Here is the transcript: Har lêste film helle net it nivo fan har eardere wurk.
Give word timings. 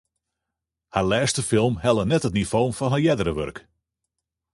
Har 0.95 1.03
lêste 1.09 1.41
film 1.49 1.75
helle 1.83 2.03
net 2.09 2.27
it 2.29 2.35
nivo 2.39 2.61
fan 2.77 2.91
har 2.93 3.01
eardere 3.05 3.33
wurk. 3.37 3.57